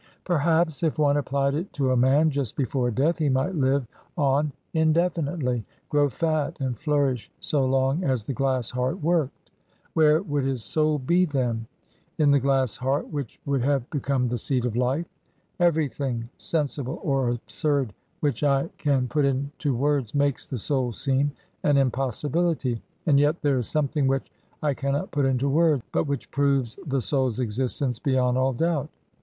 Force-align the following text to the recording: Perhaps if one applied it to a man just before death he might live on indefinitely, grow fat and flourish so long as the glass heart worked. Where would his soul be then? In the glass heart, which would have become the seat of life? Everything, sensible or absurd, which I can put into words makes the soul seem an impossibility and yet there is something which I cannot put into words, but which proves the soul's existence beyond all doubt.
Perhaps 0.25 0.81
if 0.81 0.97
one 0.97 1.15
applied 1.17 1.53
it 1.53 1.71
to 1.73 1.91
a 1.91 1.95
man 1.95 2.31
just 2.31 2.55
before 2.55 2.89
death 2.89 3.19
he 3.19 3.29
might 3.29 3.53
live 3.53 3.85
on 4.17 4.51
indefinitely, 4.73 5.63
grow 5.89 6.09
fat 6.09 6.57
and 6.59 6.75
flourish 6.75 7.29
so 7.39 7.63
long 7.63 8.03
as 8.03 8.23
the 8.23 8.33
glass 8.33 8.71
heart 8.71 8.99
worked. 9.03 9.51
Where 9.93 10.23
would 10.23 10.43
his 10.43 10.63
soul 10.63 10.97
be 10.97 11.25
then? 11.25 11.67
In 12.17 12.31
the 12.31 12.39
glass 12.39 12.75
heart, 12.75 13.09
which 13.13 13.39
would 13.45 13.61
have 13.61 13.87
become 13.91 14.27
the 14.27 14.39
seat 14.39 14.65
of 14.65 14.75
life? 14.75 15.05
Everything, 15.59 16.27
sensible 16.35 16.99
or 17.03 17.29
absurd, 17.29 17.93
which 18.21 18.41
I 18.43 18.71
can 18.79 19.07
put 19.07 19.23
into 19.23 19.75
words 19.75 20.15
makes 20.15 20.47
the 20.47 20.57
soul 20.57 20.93
seem 20.93 21.31
an 21.61 21.77
impossibility 21.77 22.81
and 23.05 23.19
yet 23.19 23.39
there 23.43 23.59
is 23.59 23.67
something 23.67 24.07
which 24.07 24.31
I 24.63 24.73
cannot 24.73 25.11
put 25.11 25.25
into 25.27 25.47
words, 25.47 25.83
but 25.91 26.07
which 26.07 26.31
proves 26.31 26.79
the 26.87 27.01
soul's 27.01 27.39
existence 27.39 27.99
beyond 27.99 28.39
all 28.39 28.53
doubt. 28.53 28.89